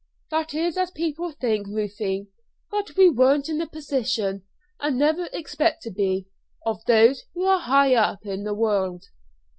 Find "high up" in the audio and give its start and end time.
7.59-8.25